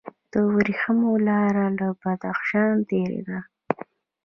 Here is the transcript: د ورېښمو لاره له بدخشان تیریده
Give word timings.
د 0.31 0.33
ورېښمو 0.53 1.11
لاره 1.27 1.65
له 1.79 1.87
بدخشان 2.01 2.75
تیریده 2.89 3.39